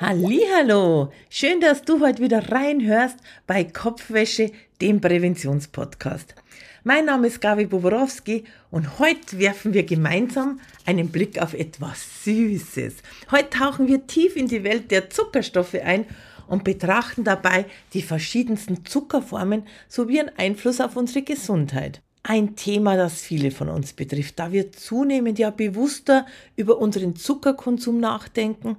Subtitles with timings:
[0.00, 3.16] Hallo, schön, dass du heute wieder reinhörst
[3.48, 6.36] bei Kopfwäsche, dem Präventionspodcast.
[6.84, 12.94] Mein Name ist Gabi Boborowski und heute werfen wir gemeinsam einen Blick auf etwas Süßes.
[13.32, 16.06] Heute tauchen wir tief in die Welt der Zuckerstoffe ein
[16.46, 22.02] und betrachten dabei die verschiedensten Zuckerformen sowie ihren Einfluss auf unsere Gesundheit.
[22.22, 26.26] Ein Thema, das viele von uns betrifft, da wir zunehmend ja bewusster
[26.56, 28.76] über unseren Zuckerkonsum nachdenken.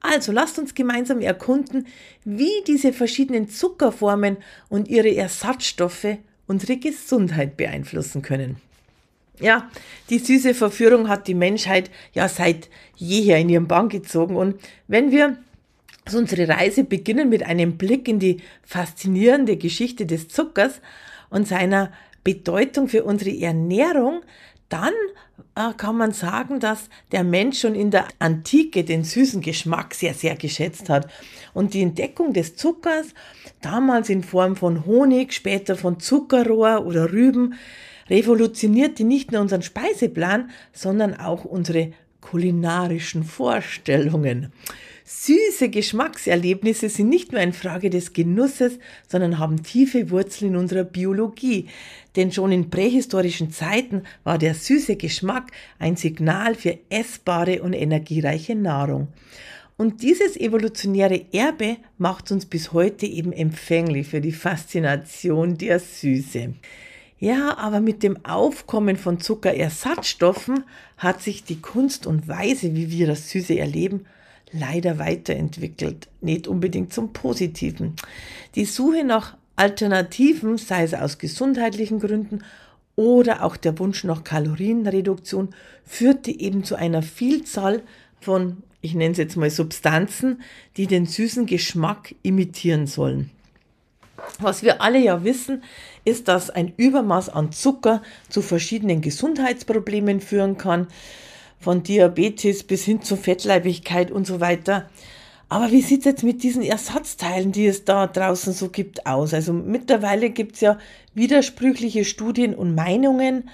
[0.00, 1.86] Also lasst uns gemeinsam erkunden,
[2.24, 8.56] wie diese verschiedenen Zuckerformen und ihre Ersatzstoffe unsere Gesundheit beeinflussen können.
[9.40, 9.70] Ja,
[10.08, 15.10] die süße Verführung hat die Menschheit ja seit jeher in ihren Bann gezogen und wenn
[15.10, 15.36] wir
[16.06, 20.80] also unsere Reise beginnen mit einem Blick in die faszinierende Geschichte des Zuckers
[21.30, 21.92] und seiner
[22.26, 24.22] Bedeutung für unsere Ernährung,
[24.68, 24.92] dann
[25.54, 30.12] äh, kann man sagen, dass der Mensch schon in der Antike den süßen Geschmack sehr,
[30.12, 31.08] sehr geschätzt hat.
[31.54, 33.06] Und die Entdeckung des Zuckers,
[33.62, 37.54] damals in Form von Honig, später von Zuckerrohr oder Rüben,
[38.10, 44.52] revolutionierte nicht nur unseren Speiseplan, sondern auch unsere kulinarischen Vorstellungen.
[45.08, 50.82] Süße Geschmackserlebnisse sind nicht nur eine Frage des Genusses, sondern haben tiefe Wurzeln in unserer
[50.82, 51.68] Biologie.
[52.16, 58.56] Denn schon in prähistorischen Zeiten war der süße Geschmack ein Signal für essbare und energiereiche
[58.56, 59.06] Nahrung.
[59.76, 66.54] Und dieses evolutionäre Erbe macht uns bis heute eben empfänglich für die Faszination der Süße.
[67.20, 70.64] Ja, aber mit dem Aufkommen von Zuckerersatzstoffen
[70.98, 74.04] hat sich die Kunst und Weise, wie wir das Süße erleben,
[74.52, 77.94] leider weiterentwickelt, nicht unbedingt zum Positiven.
[78.54, 82.44] Die Suche nach Alternativen, sei es aus gesundheitlichen Gründen
[82.94, 87.82] oder auch der Wunsch nach Kalorienreduktion, führte eben zu einer Vielzahl
[88.20, 90.42] von, ich nenne es jetzt mal Substanzen,
[90.76, 93.30] die den süßen Geschmack imitieren sollen.
[94.38, 95.62] Was wir alle ja wissen,
[96.04, 100.86] ist, dass ein Übermaß an Zucker zu verschiedenen Gesundheitsproblemen führen kann
[101.58, 104.88] von Diabetes bis hin zur Fettleibigkeit und so weiter.
[105.48, 109.32] Aber wie sieht es jetzt mit diesen Ersatzteilen, die es da draußen so gibt, aus?
[109.32, 110.78] Also mittlerweile gibt es ja
[111.14, 113.48] widersprüchliche Studien und Meinungen.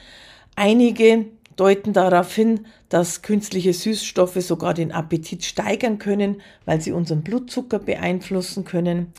[0.56, 1.26] Einige
[1.56, 7.78] deuten darauf hin, dass künstliche Süßstoffe sogar den Appetit steigern können, weil sie unseren Blutzucker
[7.78, 9.12] beeinflussen können.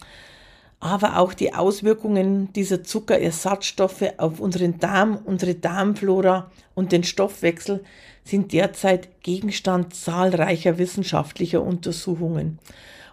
[0.84, 7.86] Aber auch die Auswirkungen dieser Zuckerersatzstoffe auf unseren Darm, unsere Darmflora und den Stoffwechsel
[8.26, 12.60] sind derzeit Gegenstand zahlreicher wissenschaftlicher Untersuchungen.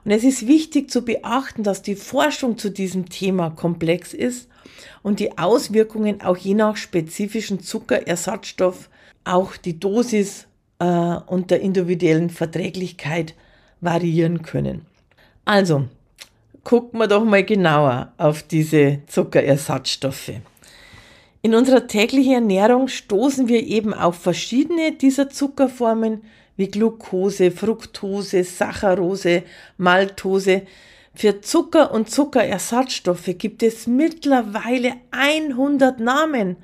[0.05, 4.49] Und es ist wichtig zu beachten, dass die Forschung zu diesem Thema komplex ist
[5.03, 8.91] und die Auswirkungen auch je nach spezifischen Zuckerersatzstoff,
[9.23, 10.49] auch die Dosis
[10.81, 13.37] äh, und der individuellen Verträglichkeit
[13.81, 14.87] variieren können.
[15.45, 15.87] Also,
[16.65, 20.32] gucken wir doch mal genauer auf diese Zuckerersatzstoffe.
[21.43, 26.22] In unserer täglichen Ernährung stoßen wir eben auf verschiedene dieser Zuckerformen
[26.56, 29.44] wie Glucose, Fructose, Saccharose,
[29.78, 30.62] Maltose.
[31.15, 36.56] Für Zucker und Zuckerersatzstoffe gibt es mittlerweile 100 Namen.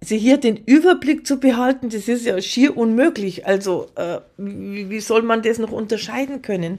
[0.00, 3.46] Also hier den Überblick zu behalten, das ist ja schier unmöglich.
[3.46, 6.78] Also äh, wie, wie, soll man das noch unterscheiden können?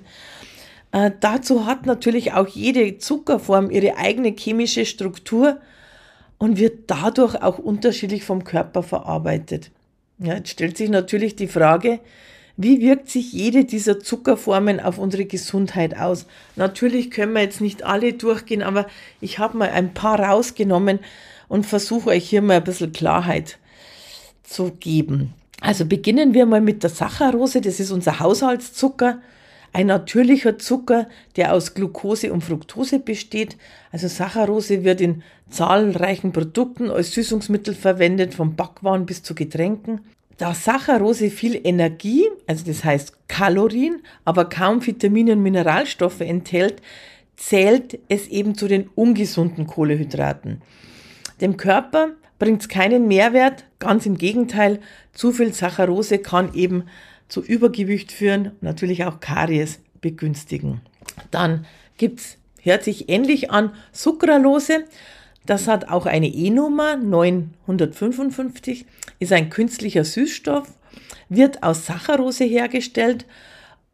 [0.91, 5.59] Äh, dazu hat natürlich auch jede Zuckerform ihre eigene chemische Struktur
[6.37, 9.71] und wird dadurch auch unterschiedlich vom Körper verarbeitet.
[10.19, 11.99] Ja, jetzt stellt sich natürlich die Frage,
[12.57, 16.27] wie wirkt sich jede dieser Zuckerformen auf unsere Gesundheit aus?
[16.55, 18.87] Natürlich können wir jetzt nicht alle durchgehen, aber
[19.19, 20.99] ich habe mal ein paar rausgenommen
[21.47, 23.57] und versuche euch hier mal ein bisschen Klarheit
[24.43, 25.33] zu geben.
[25.61, 29.21] Also beginnen wir mal mit der Saccharose, das ist unser Haushaltszucker.
[29.73, 31.07] Ein natürlicher Zucker,
[31.37, 33.57] der aus Glucose und Fructose besteht.
[33.91, 40.01] Also Saccharose wird in zahlreichen Produkten als Süßungsmittel verwendet, vom Backwaren bis zu Getränken.
[40.37, 46.81] Da Saccharose viel Energie, also das heißt Kalorien, aber kaum Vitamine und Mineralstoffe enthält,
[47.37, 50.61] zählt es eben zu den ungesunden Kohlehydraten.
[51.39, 52.09] Dem Körper
[52.39, 54.79] bringt es keinen Mehrwert, ganz im Gegenteil,
[55.13, 56.85] zu viel Saccharose kann eben
[57.31, 60.81] zu Übergewicht führen, natürlich auch Karies begünstigen.
[61.31, 61.65] Dann
[61.97, 64.83] gibt's, hört sich ähnlich an, Sucralose.
[65.45, 68.85] Das hat auch eine E-Nummer 955,
[69.19, 70.67] ist ein künstlicher Süßstoff,
[71.29, 73.25] wird aus Saccharose hergestellt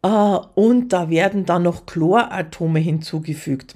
[0.02, 3.76] äh, und da werden dann noch Chloratome hinzugefügt,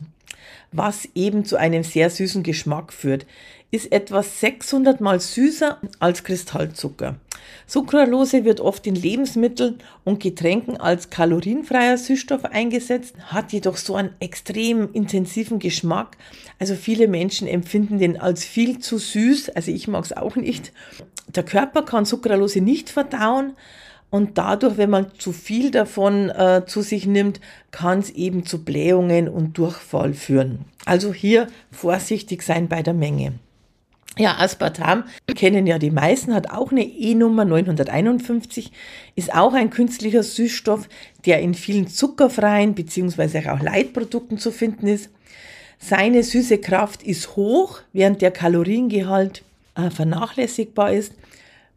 [0.72, 3.26] was eben zu einem sehr süßen Geschmack führt.
[3.70, 7.16] Ist etwa 600 mal süßer als Kristallzucker.
[7.68, 14.14] Sucralose wird oft in Lebensmitteln und Getränken als kalorienfreier Süßstoff eingesetzt, hat jedoch so einen
[14.20, 16.18] extrem intensiven Geschmack.
[16.60, 20.74] Also viele Menschen empfinden den als viel zu süß, also ich mag es auch nicht.
[21.36, 23.54] Der Körper kann Sucralose nicht verdauen,
[24.12, 27.40] und dadurch, wenn man zu viel davon äh, zu sich nimmt,
[27.72, 30.66] kann es eben zu Blähungen und Durchfall führen.
[30.86, 33.40] Also hier vorsichtig sein bei der Menge.
[34.18, 35.06] Ja, Aspartam
[35.36, 38.72] kennen ja die meisten, hat auch eine E-Nummer 951,
[39.16, 40.90] ist auch ein künstlicher Süßstoff,
[41.26, 43.50] der in vielen zuckerfreien bzw.
[43.50, 45.10] auch Leitprodukten zu finden ist.
[45.80, 49.44] Seine süße Kraft ist hoch, während der Kaloriengehalt
[49.76, 51.14] äh, vernachlässigbar ist.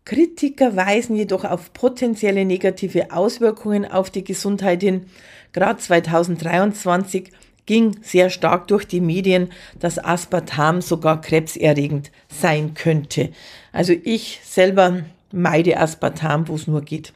[0.05, 5.07] Kritiker weisen jedoch auf potenzielle negative Auswirkungen auf die Gesundheit hin.
[5.53, 7.31] Gerade 2023
[7.67, 13.31] ging sehr stark durch die Medien, dass Aspartam sogar krebserregend sein könnte.
[13.73, 17.13] Also ich selber meide Aspartam, wo es nur geht.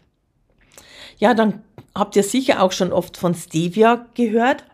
[1.18, 1.62] Ja, dann
[1.94, 4.64] habt ihr sicher auch schon oft von Stevia gehört.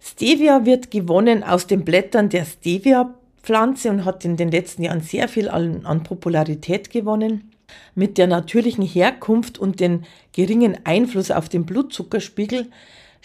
[0.00, 5.00] Stevia wird gewonnen aus den Blättern der Stevia Pflanze und hat in den letzten Jahren
[5.00, 7.50] sehr viel an, an Popularität gewonnen.
[7.94, 10.02] Mit der natürlichen Herkunft und dem
[10.32, 12.68] geringen Einfluss auf den Blutzuckerspiegel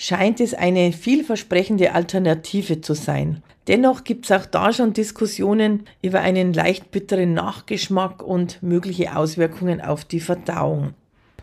[0.01, 3.43] scheint es eine vielversprechende Alternative zu sein.
[3.67, 9.81] Dennoch gibt es auch da schon Diskussionen über einen leicht bitteren Nachgeschmack und mögliche Auswirkungen
[9.81, 10.93] auf die Verdauung.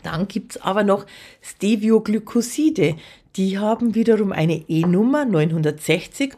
[0.01, 1.05] Dann gibt es aber noch
[1.41, 2.95] Stevioglycoside.
[3.35, 6.33] Die haben wiederum eine E-Nummer 960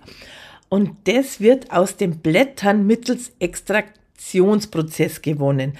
[0.68, 5.77] und das wird aus den Blättern mittels Extraktionsprozess gewonnen.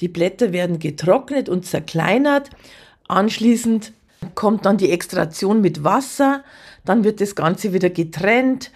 [0.00, 2.48] Die Blätter werden getrocknet und zerkleinert.
[3.08, 3.92] Anschließend
[4.36, 6.44] kommt dann die Extraktion mit Wasser.
[6.84, 8.70] Dann wird das Ganze wieder getrennt.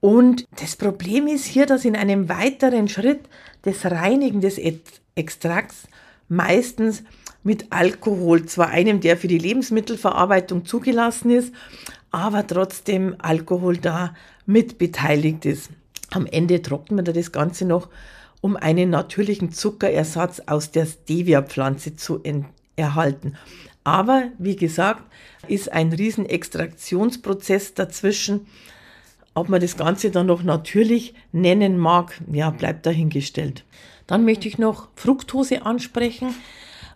[0.00, 3.20] Und das Problem ist hier, dass in einem weiteren Schritt
[3.62, 4.60] das Reinigen des
[5.14, 5.88] Extrakts
[6.28, 7.02] meistens
[7.42, 11.54] mit Alkohol, zwar einem, der für die Lebensmittelverarbeitung zugelassen ist,
[12.10, 14.14] aber trotzdem Alkohol da
[14.44, 15.70] mit beteiligt ist.
[16.10, 17.88] Am Ende trocknet man das Ganze noch,
[18.40, 22.20] um einen natürlichen Zuckerersatz aus der Stevia-Pflanze zu
[22.76, 23.36] erhalten.
[23.86, 25.04] Aber wie gesagt,
[25.46, 28.48] ist ein riesen Extraktionsprozess dazwischen.
[29.32, 33.64] Ob man das Ganze dann noch natürlich nennen mag, ja, bleibt dahingestellt.
[34.08, 36.34] Dann möchte ich noch Fructose ansprechen.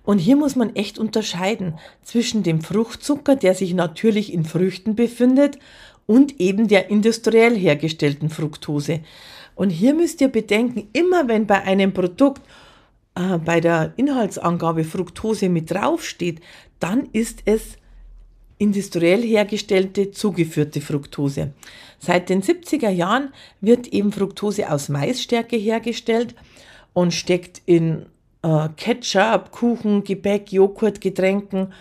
[0.02, 5.60] Und hier muss man echt unterscheiden zwischen dem Fruchtzucker, der sich natürlich in Früchten befindet,
[6.06, 8.98] und eben der industriell hergestellten Fructose.
[9.54, 12.42] Und hier müsst ihr bedenken, immer wenn bei einem Produkt
[13.14, 16.40] äh, bei der Inhaltsangabe Fructose mit draufsteht,
[16.80, 17.76] dann ist es
[18.58, 21.52] industriell hergestellte zugeführte Fructose.
[21.98, 26.34] Seit den 70er Jahren wird eben Fructose aus Maisstärke hergestellt
[26.92, 28.06] und steckt in
[28.42, 31.72] äh, Ketchup, Kuchen, Gebäck, Joghurt, Getränken.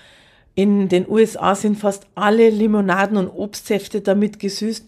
[0.56, 4.86] In den USA sind fast alle Limonaden und Obstsäfte damit gesüßt.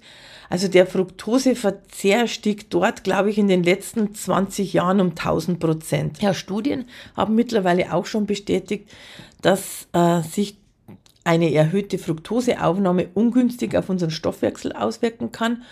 [0.51, 6.21] Also der Fructoseverzehr stieg dort, glaube ich, in den letzten 20 Jahren um 1000 Prozent.
[6.21, 8.89] Ja, Studien haben mittlerweile auch schon bestätigt,
[9.41, 10.57] dass äh, sich
[11.23, 15.63] eine erhöhte Fructoseaufnahme ungünstig auf unseren Stoffwechsel auswirken kann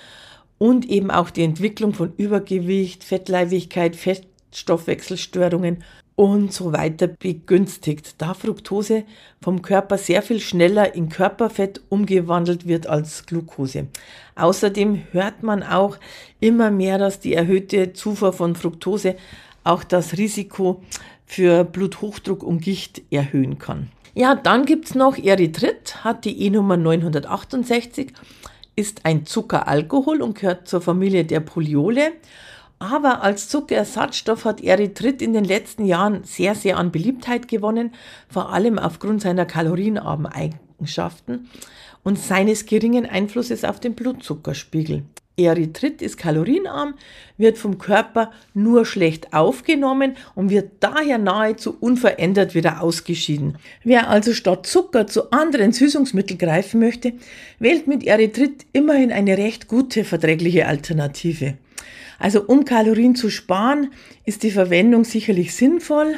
[0.58, 5.84] und eben auch die Entwicklung von Übergewicht, Fettleibigkeit, Fettstoffwechselstörungen
[6.16, 9.06] und so weiter begünstigt, da Fructose
[9.42, 13.88] vom Körper sehr viel schneller in Körperfett umgewandelt wird als Glucose.
[14.36, 15.98] Außerdem hört man auch
[16.42, 19.16] immer mehr, dass die erhöhte Zufuhr von Fructose
[19.64, 20.84] auch das Risiko
[21.30, 23.90] für Bluthochdruck und Gicht erhöhen kann.
[24.14, 28.12] Ja, dann gibt's noch Erythrit, hat die E-Nummer 968,
[28.76, 32.12] ist ein Zuckeralkohol und gehört zur Familie der Poliole
[32.80, 37.94] aber als Zuckerersatzstoff hat Erythrit in den letzten Jahren sehr, sehr an Beliebtheit gewonnen,
[38.30, 41.50] vor allem aufgrund seiner kalorienarmen Eigenschaften
[42.04, 45.04] und seines geringen Einflusses auf den Blutzuckerspiegel.
[45.46, 46.96] Erythrit ist kalorienarm,
[47.38, 53.58] wird vom Körper nur schlecht aufgenommen und wird daher nahezu unverändert wieder ausgeschieden.
[53.84, 57.14] Wer also statt Zucker zu anderen Süßungsmitteln greifen möchte,
[57.60, 61.56] wählt mit Erythrit immerhin eine recht gute verträgliche Alternative.
[62.20, 63.92] Also um Kalorien zu sparen,
[64.26, 66.16] ist die Verwendung sicherlich sinnvoll.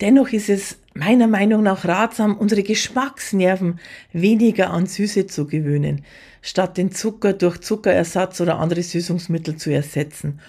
[0.00, 3.80] Dennoch ist es meiner Meinung nach ratsam, unsere Geschmacksnerven
[4.12, 6.04] weniger an Süße zu gewöhnen,
[6.40, 10.40] statt den Zucker durch Zuckerersatz oder andere Süßungsmittel zu ersetzen.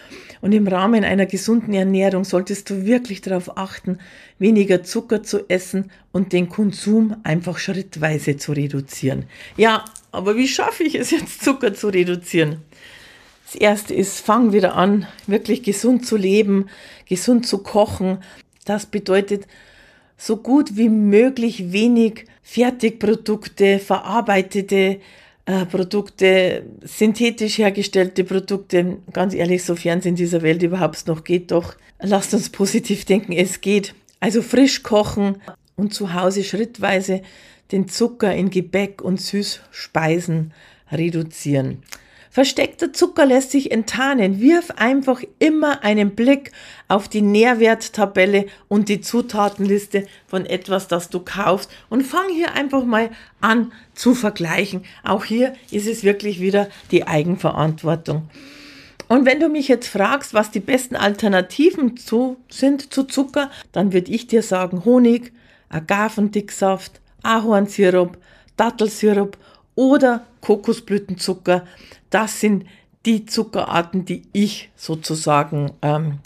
[0.41, 3.97] Und im Rahmen einer gesunden Ernährung solltest du wirklich darauf achten,
[4.37, 9.25] weniger Zucker zu essen und den Konsum einfach schrittweise zu reduzieren.
[9.57, 12.57] Ja, aber wie schaffe ich es jetzt, Zucker zu reduzieren?
[13.45, 16.67] Das erste ist, fang wieder an, wirklich gesund zu leben,
[17.07, 18.19] gesund zu kochen.
[18.65, 19.47] Das bedeutet,
[20.17, 25.00] so gut wie möglich wenig Fertigprodukte, verarbeitete
[25.45, 28.98] äh, Produkte, synthetisch hergestellte Produkte.
[29.13, 33.34] Ganz ehrlich, sofern es in dieser Welt überhaupt noch geht, doch lasst uns positiv denken,
[33.34, 33.93] es geht.
[34.19, 35.38] Also frisch kochen
[35.75, 37.22] und zu Hause schrittweise
[37.72, 40.53] den Zucker in Gebäck und Süßspeisen
[40.91, 41.84] reduzieren.
[42.35, 44.41] Versteckter Zucker lässt sich enttarnen.
[44.41, 46.51] Wirf einfach immer einen Blick
[46.89, 52.83] auf die Nährwerttabelle und die Zutatenliste von etwas, das du kaufst und fang hier einfach
[52.83, 54.83] mal an zu vergleichen.
[55.05, 58.27] Auch hier ist es wirklich wieder die Eigenverantwortung.
[59.07, 63.93] Und wenn du mich jetzt fragst, was die besten Alternativen zu, sind zu Zucker, dann
[63.93, 65.31] würde ich dir sagen Honig,
[65.69, 68.17] Agavendicksaft, Ahornsirup,
[68.57, 69.37] Dattelsirup
[69.75, 71.65] oder Kokosblütenzucker.
[72.10, 72.65] Das sind
[73.05, 76.20] die Zuckerarten, die ich sozusagen ähm,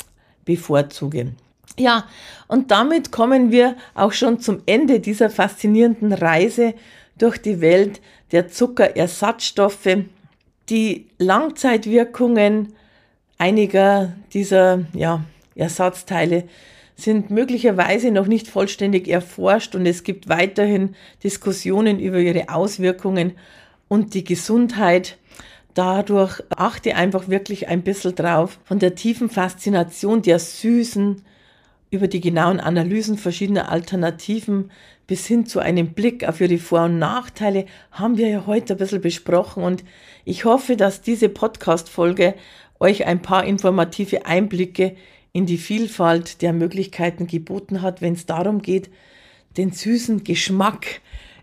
[0.46, 1.34] bevorzuge.
[1.78, 2.06] Ja,
[2.48, 6.74] und damit kommen wir auch schon zum Ende dieser faszinierenden Reise
[7.18, 8.02] durch die Welt
[8.32, 9.98] der Zuckerersatzstoffe.
[10.70, 12.74] Die Langzeitwirkungen
[13.38, 15.24] einiger dieser ja,
[15.56, 16.44] Ersatzteile
[17.00, 23.34] sind möglicherweise noch nicht vollständig erforscht und es gibt weiterhin Diskussionen über ihre Auswirkungen
[23.88, 25.18] und die Gesundheit.
[25.74, 28.60] Dadurch achte einfach wirklich ein bisschen drauf.
[28.64, 31.24] Von der tiefen Faszination der Süßen
[31.92, 34.72] über die genauen Analysen verschiedener Alternativen
[35.08, 38.78] bis hin zu einem Blick auf ihre Vor- und Nachteile haben wir ja heute ein
[38.78, 39.84] bisschen besprochen und
[40.24, 42.36] ich hoffe, dass diese Podcast-Folge
[42.80, 44.96] euch ein paar informative Einblicke
[45.32, 48.90] in die Vielfalt der Möglichkeiten geboten hat, wenn es darum geht,
[49.58, 51.02] den süßen Geschmack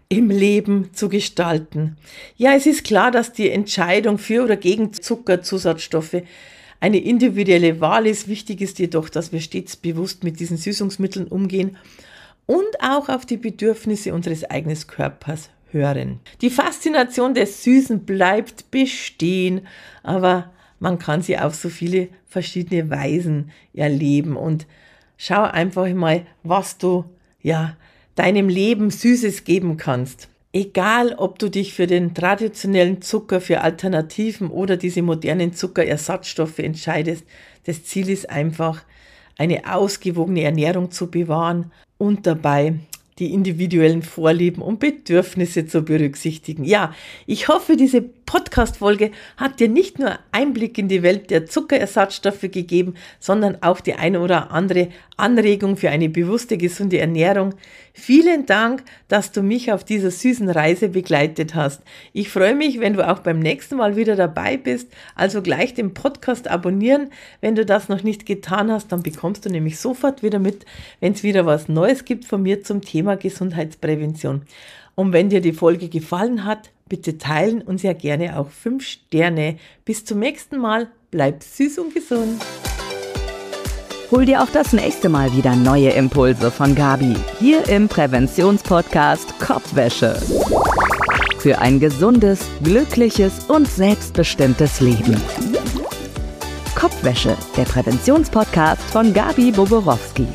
[0.08, 1.96] im Leben zu gestalten.
[2.36, 6.22] Ja, es ist klar, dass die Entscheidung für oder gegen Zuckerzusatzstoffe
[6.80, 8.28] eine individuelle Wahl ist.
[8.28, 11.76] Wichtig ist jedoch, dass wir stets bewusst mit diesen Süßungsmitteln umgehen
[12.46, 16.20] und auch auf die Bedürfnisse unseres eigenen Körpers hören.
[16.40, 19.66] Die Faszination des Süßen bleibt bestehen,
[20.02, 24.66] aber man kann sie auf so viele verschiedene Weisen erleben und
[25.16, 27.04] schau einfach mal, was du
[27.42, 27.76] ja
[28.14, 30.28] deinem Leben Süßes geben kannst.
[30.52, 37.24] Egal, ob du dich für den traditionellen Zucker, für Alternativen oder diese modernen Zuckerersatzstoffe entscheidest,
[37.64, 38.82] das Ziel ist einfach,
[39.38, 42.74] eine ausgewogene Ernährung zu bewahren und dabei
[43.18, 46.64] die individuellen Vorlieben und Bedürfnisse zu berücksichtigen.
[46.64, 46.94] Ja,
[47.26, 52.94] ich hoffe, diese Podcast-Folge hat dir nicht nur Einblick in die Welt der Zuckerersatzstoffe gegeben,
[53.20, 57.54] sondern auch die eine oder andere Anregung für eine bewusste, gesunde Ernährung.
[57.94, 61.82] Vielen Dank, dass du mich auf dieser süßen Reise begleitet hast.
[62.12, 64.92] Ich freue mich, wenn du auch beim nächsten Mal wieder dabei bist.
[65.14, 67.10] Also gleich den Podcast abonnieren.
[67.40, 70.66] Wenn du das noch nicht getan hast, dann bekommst du nämlich sofort wieder mit,
[71.00, 74.42] wenn es wieder was Neues gibt von mir zum Thema Gesundheitsprävention.
[74.96, 79.58] Und wenn dir die Folge gefallen hat, bitte teilen und sehr gerne auch 5 Sterne.
[79.84, 80.88] Bis zum nächsten Mal.
[81.10, 82.42] Bleib süß und gesund.
[84.10, 90.16] Hol dir auch das nächste Mal wieder neue Impulse von Gabi hier im Präventionspodcast Kopfwäsche.
[91.38, 95.20] Für ein gesundes, glückliches und selbstbestimmtes Leben.
[96.76, 100.28] Kopfwäsche, der Präventionspodcast von Gabi Boborowski.